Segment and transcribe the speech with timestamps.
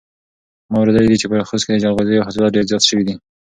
[0.69, 3.15] ما اورېدلي دي چې په خوست کې د جلغوزیو حاصلات ډېر زیات شوي دي.